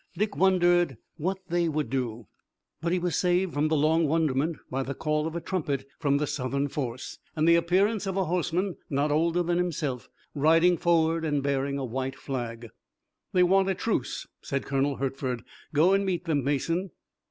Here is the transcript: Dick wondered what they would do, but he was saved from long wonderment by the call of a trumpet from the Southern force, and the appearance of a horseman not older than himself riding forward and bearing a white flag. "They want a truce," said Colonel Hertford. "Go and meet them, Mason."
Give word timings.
Dick 0.17 0.35
wondered 0.35 0.97
what 1.17 1.37
they 1.49 1.69
would 1.69 1.91
do, 1.91 2.25
but 2.81 2.91
he 2.91 2.97
was 2.97 3.15
saved 3.15 3.53
from 3.53 3.67
long 3.67 4.07
wonderment 4.07 4.57
by 4.67 4.81
the 4.81 4.95
call 4.95 5.27
of 5.27 5.35
a 5.35 5.39
trumpet 5.39 5.87
from 5.99 6.17
the 6.17 6.25
Southern 6.25 6.67
force, 6.67 7.19
and 7.35 7.47
the 7.47 7.53
appearance 7.53 8.07
of 8.07 8.17
a 8.17 8.23
horseman 8.25 8.77
not 8.89 9.11
older 9.11 9.43
than 9.43 9.59
himself 9.59 10.09
riding 10.33 10.75
forward 10.75 11.23
and 11.23 11.43
bearing 11.43 11.77
a 11.77 11.85
white 11.85 12.15
flag. 12.15 12.69
"They 13.31 13.43
want 13.43 13.69
a 13.69 13.75
truce," 13.75 14.25
said 14.41 14.65
Colonel 14.65 14.95
Hertford. 14.95 15.43
"Go 15.71 15.93
and 15.93 16.03
meet 16.03 16.25
them, 16.25 16.43
Mason." 16.43 16.89